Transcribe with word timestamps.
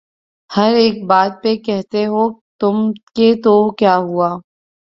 ہر 0.49 0.71
ایک 0.75 0.95
بات 1.07 1.31
پہ 1.43 1.55
کہتے 1.65 2.05
ہو 2.05 2.23
تم 2.61 2.75
کہ 3.15 3.33
تو 3.43 3.55
کیا 3.71 3.95
ہے 3.99 4.31